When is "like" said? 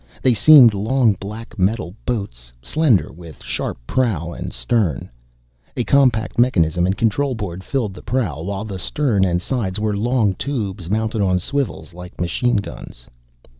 11.93-12.19